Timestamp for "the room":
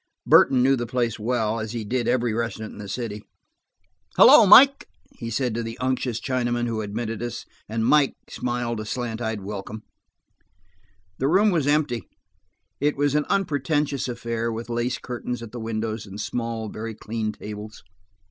11.19-11.51